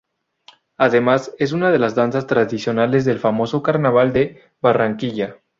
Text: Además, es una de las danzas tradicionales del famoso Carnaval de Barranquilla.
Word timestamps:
Además, 0.79 1.31
es 1.37 1.51
una 1.51 1.69
de 1.69 1.77
las 1.77 1.93
danzas 1.93 2.25
tradicionales 2.25 3.05
del 3.05 3.19
famoso 3.19 3.61
Carnaval 3.61 4.11
de 4.13 4.41
Barranquilla. 4.59 5.37